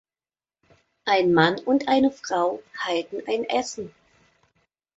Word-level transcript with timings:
Ein 1.05 1.31
Mann 1.31 1.59
und 1.59 1.87
eine 1.87 2.09
Frau 2.11 2.63
halten 2.85 3.21
ein 3.27 3.43
Essen. 3.43 3.93